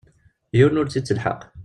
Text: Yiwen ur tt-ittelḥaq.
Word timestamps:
Yiwen 0.57 0.79
ur 0.79 0.87
tt-ittelḥaq. 0.87 1.41